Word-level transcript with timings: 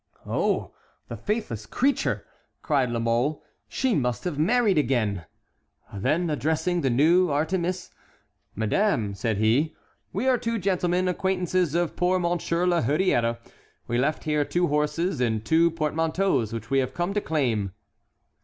"Oh, 0.25 0.73
the 1.09 1.15
faithless 1.15 1.67
creature!" 1.67 2.25
cried 2.63 2.89
La 2.89 2.97
Mole; 2.97 3.43
"she 3.67 3.93
must 3.93 4.23
have 4.23 4.39
married 4.39 4.79
again." 4.79 5.25
Then 5.93 6.27
addressing 6.31 6.81
the 6.81 6.89
new 6.89 7.27
Artémise: 7.27 7.91
"Madame," 8.55 9.13
said 9.13 9.37
he, 9.37 9.75
"we 10.11 10.27
are 10.27 10.39
two 10.39 10.57
gentlemen, 10.57 11.07
acquaintances 11.07 11.75
of 11.75 11.95
poor 11.95 12.17
Monsieur 12.17 12.65
La 12.65 12.81
Hurière. 12.81 13.37
We 13.85 13.99
left 13.99 14.23
here 14.23 14.43
two 14.43 14.65
horses 14.69 15.21
and 15.21 15.45
two 15.45 15.69
portmanteaus 15.69 16.51
which 16.51 16.71
we 16.71 16.79
have 16.79 16.95
come 16.95 17.13
to 17.13 17.21
claim." 17.21 17.71